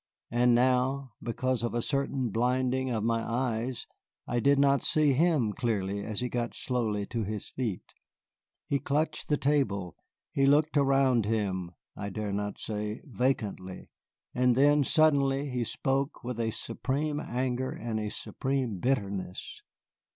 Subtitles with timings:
[0.31, 3.85] And now, because of a certain blinding of my eyes,
[4.25, 7.83] I did not see him clearly as he got slowly to his feet.
[8.65, 9.95] He clutched the table.
[10.31, 13.91] He looked around him I dare not say vacantly.
[14.33, 19.61] And then, suddenly, he spoke with a supreme anger and a supreme bitterness.